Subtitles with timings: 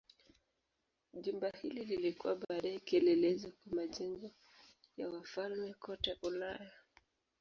[1.21, 4.31] Jumba hili lilikuwa baadaye kielelezo kwa majengo
[4.97, 6.71] ya wafalme kote Ulaya.